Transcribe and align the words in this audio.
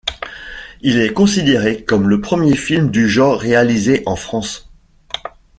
Il 0.81 0.97
est 0.97 1.13
considéré 1.13 1.83
comme 1.83 2.09
le 2.09 2.19
premier 2.21 2.55
film 2.55 2.89
du 2.89 3.07
genre 3.07 3.39
réalisé 3.39 4.01
en 4.07 4.15
France. 4.15 4.67